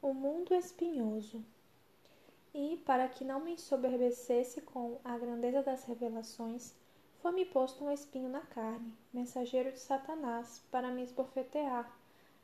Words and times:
o 0.00 0.14
mundo 0.14 0.54
espinhoso. 0.54 1.44
E, 2.54 2.76
para 2.86 3.08
que 3.08 3.24
não 3.24 3.40
me 3.40 3.52
ensoberbecesse 3.52 4.60
com 4.62 4.98
a 5.04 5.18
grandeza 5.18 5.62
das 5.62 5.84
revelações, 5.84 6.72
foi-me 7.20 7.44
posto 7.44 7.84
um 7.84 7.90
espinho 7.90 8.28
na 8.28 8.40
carne, 8.40 8.96
mensageiro 9.12 9.72
de 9.72 9.80
Satanás, 9.80 10.62
para 10.70 10.88
me 10.88 11.02
esbofetear, 11.02 11.92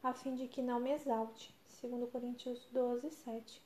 a 0.02 0.12
fim 0.12 0.34
de 0.34 0.48
que 0.48 0.61
não 0.61 0.80
me 0.80 0.90
exalte. 0.90 1.54
2 1.80 2.11
Coríntios 2.11 2.66
12, 2.72 3.11
7. 3.11 3.62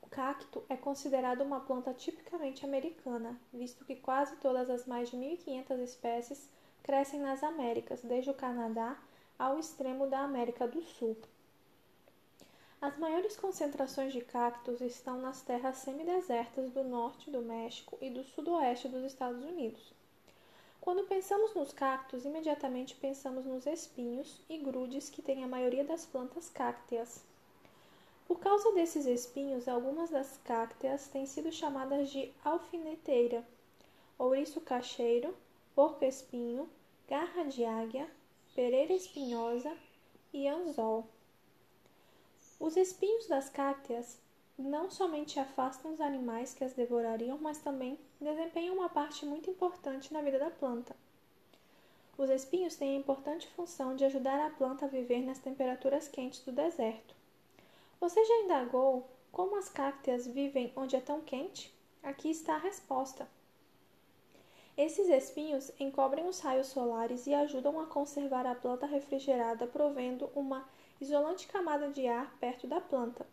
O 0.00 0.08
cacto 0.08 0.62
é 0.68 0.76
considerado 0.76 1.42
uma 1.42 1.60
planta 1.60 1.92
tipicamente 1.92 2.64
americana, 2.64 3.38
visto 3.52 3.84
que 3.84 3.96
quase 3.96 4.36
todas 4.36 4.70
as 4.70 4.86
mais 4.86 5.10
de 5.10 5.16
1.500 5.16 5.78
espécies 5.80 6.48
crescem 6.84 7.18
nas 7.18 7.42
Américas, 7.42 8.00
desde 8.02 8.30
o 8.30 8.34
Canadá 8.34 8.96
ao 9.36 9.58
extremo 9.58 10.08
da 10.08 10.20
América 10.20 10.68
do 10.68 10.80
Sul. 10.80 11.16
As 12.80 12.98
maiores 12.98 13.36
concentrações 13.36 14.12
de 14.12 14.20
cactos 14.20 14.82
estão 14.82 15.18
nas 15.18 15.40
terras 15.40 15.76
semidesertas 15.76 16.70
do 16.70 16.84
norte 16.84 17.30
do 17.30 17.40
México 17.40 17.96
e 18.02 18.10
do 18.10 18.22
sudoeste 18.22 18.86
dos 18.86 19.02
Estados 19.02 19.42
Unidos. 19.42 19.94
Quando 20.78 21.04
pensamos 21.04 21.54
nos 21.54 21.72
cactos, 21.72 22.26
imediatamente 22.26 22.94
pensamos 22.94 23.46
nos 23.46 23.66
espinhos 23.66 24.40
e 24.48 24.58
grudes 24.58 25.08
que 25.08 25.22
tem 25.22 25.42
a 25.42 25.48
maioria 25.48 25.84
das 25.84 26.04
plantas 26.04 26.50
cacteas. 26.50 27.24
Por 28.28 28.38
causa 28.40 28.70
desses 28.72 29.06
espinhos, 29.06 29.66
algumas 29.66 30.10
das 30.10 30.38
cacteas 30.44 31.08
têm 31.08 31.24
sido 31.24 31.50
chamadas 31.50 32.10
de 32.10 32.30
alfineteira, 32.44 33.42
ouriço 34.18 34.60
cacheiro, 34.60 35.34
porco-espinho, 35.74 36.68
garra 37.08 37.44
de 37.44 37.64
águia, 37.64 38.08
pereira 38.54 38.92
espinhosa 38.92 39.74
e 40.32 40.46
anzol. 40.46 41.08
Os 42.58 42.76
espinhos 42.76 43.26
das 43.26 43.48
cacteas 43.48 44.18
não 44.58 44.90
somente 44.90 45.38
afastam 45.38 45.92
os 45.92 46.00
animais 46.00 46.54
que 46.54 46.64
as 46.64 46.72
devorariam, 46.72 47.38
mas 47.38 47.58
também 47.58 47.98
desempenham 48.20 48.74
uma 48.74 48.88
parte 48.88 49.26
muito 49.26 49.50
importante 49.50 50.12
na 50.12 50.22
vida 50.22 50.38
da 50.38 50.50
planta. 50.50 50.96
Os 52.16 52.30
espinhos 52.30 52.74
têm 52.76 52.96
a 52.96 53.00
importante 53.00 53.46
função 53.48 53.94
de 53.94 54.04
ajudar 54.06 54.40
a 54.40 54.50
planta 54.50 54.86
a 54.86 54.88
viver 54.88 55.20
nas 55.20 55.38
temperaturas 55.38 56.08
quentes 56.08 56.40
do 56.40 56.50
deserto. 56.50 57.14
Você 58.00 58.24
já 58.24 58.34
indagou 58.42 59.06
como 59.30 59.56
as 59.56 59.68
cacteas 59.68 60.26
vivem 60.26 60.72
onde 60.74 60.96
é 60.96 61.00
tão 61.00 61.20
quente? 61.20 61.74
Aqui 62.02 62.30
está 62.30 62.54
a 62.54 62.58
resposta. 62.58 63.28
Esses 64.78 65.08
espinhos 65.08 65.70
encobrem 65.78 66.26
os 66.26 66.40
raios 66.40 66.68
solares 66.68 67.26
e 67.26 67.34
ajudam 67.34 67.78
a 67.80 67.86
conservar 67.86 68.46
a 68.46 68.54
planta 68.54 68.86
refrigerada, 68.86 69.66
provendo 69.66 70.30
uma 70.34 70.66
isolante 71.00 71.46
camada 71.46 71.90
de 71.90 72.06
ar 72.06 72.36
perto 72.38 72.66
da 72.66 72.80
planta 72.80 73.26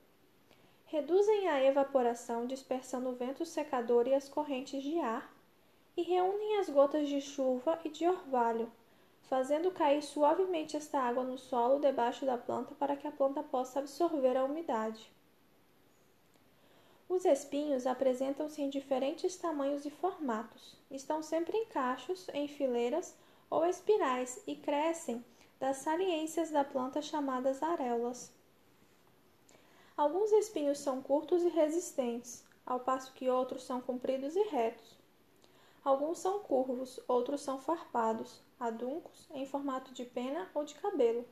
reduzem 0.94 1.48
a 1.48 1.64
evaporação 1.64 2.46
dispersando 2.46 3.10
o 3.10 3.16
vento 3.16 3.44
secador 3.48 4.08
e 4.08 4.14
as 4.14 4.30
correntes 4.30 4.84
de 4.84 5.00
ar, 5.00 5.34
e 5.98 6.04
reúnem 6.04 6.60
as 6.60 6.70
gotas 6.70 7.10
de 7.10 7.20
chuva 7.20 7.80
e 7.84 7.90
de 7.90 8.08
orvalho, 8.08 8.72
fazendo 9.24 9.72
cair 9.72 10.04
suavemente 10.04 10.78
esta 10.78 11.00
água 11.00 11.24
no 11.24 11.36
solo 11.36 11.80
debaixo 11.80 12.28
da 12.28 12.38
planta 12.38 12.76
para 12.76 12.96
que 12.96 13.08
a 13.08 13.12
planta 13.12 13.42
possa 13.42 13.80
absorver 13.80 14.38
a 14.38 14.44
umidade. 14.44 15.12
Os 17.10 17.26
espinhos 17.26 17.88
apresentam-se 17.88 18.62
em 18.62 18.70
diferentes 18.70 19.36
tamanhos 19.36 19.86
e 19.86 19.90
formatos. 19.90 20.78
Estão 20.92 21.24
sempre 21.24 21.58
em 21.58 21.66
cachos, 21.66 22.28
em 22.36 22.48
fileiras 22.48 23.18
ou 23.50 23.66
espirais 23.66 24.44
e 24.46 24.56
crescem 24.56 25.26
das 25.64 25.78
saliências 25.78 26.52
da 26.52 26.62
planta 26.62 27.02
chamadas 27.02 27.64
areolas. 27.64 28.30
Alguns 29.96 30.30
espinhos 30.34 30.78
são 30.78 31.02
curtos 31.02 31.42
e 31.42 31.48
resistentes, 31.48 32.44
ao 32.66 32.82
passo 32.82 33.14
que 33.14 33.30
outros 33.30 33.64
são 33.64 33.80
compridos 33.80 34.36
e 34.36 34.44
retos. 34.50 35.00
Alguns 35.82 36.20
são 36.20 36.40
curvos, 36.40 37.00
outros 37.08 37.40
são 37.40 37.62
farpados, 37.62 38.42
aduncos, 38.60 39.26
em 39.34 39.46
formato 39.46 39.94
de 39.94 40.04
pena 40.04 40.50
ou 40.54 40.66
de 40.66 40.76
cabelo. 40.76 41.24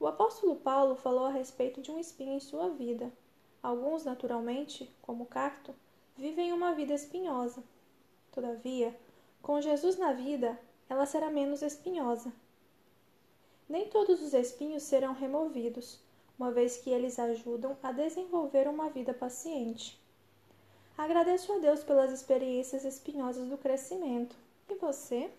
O 0.00 0.08
apóstolo 0.08 0.56
Paulo 0.56 0.96
falou 0.96 1.26
a 1.26 1.30
respeito 1.30 1.80
de 1.80 1.92
um 1.92 2.00
espinho 2.00 2.32
em 2.32 2.40
sua 2.40 2.70
vida. 2.70 3.12
Alguns, 3.62 4.04
naturalmente, 4.04 4.92
como 5.00 5.22
o 5.22 5.28
cacto, 5.28 5.72
vivem 6.16 6.52
uma 6.52 6.74
vida 6.74 6.92
espinhosa. 6.92 7.62
Todavia, 8.32 8.92
com 9.40 9.60
Jesus 9.60 9.96
na 9.96 10.12
vida, 10.12 10.58
ela 10.88 11.06
será 11.06 11.30
menos 11.30 11.62
espinhosa. 11.62 12.32
Nem 13.68 13.88
todos 13.88 14.20
os 14.22 14.34
espinhos 14.34 14.82
serão 14.82 15.14
removidos, 15.14 15.98
uma 16.38 16.50
vez 16.50 16.76
que 16.76 16.90
eles 16.90 17.18
ajudam 17.18 17.76
a 17.82 17.92
desenvolver 17.92 18.68
uma 18.68 18.90
vida 18.90 19.14
paciente. 19.14 19.98
Agradeço 20.96 21.52
a 21.52 21.58
Deus 21.58 21.82
pelas 21.82 22.12
experiências 22.12 22.84
espinhosas 22.84 23.48
do 23.48 23.58
crescimento. 23.58 24.36
E 24.68 24.74
você? 24.76 25.30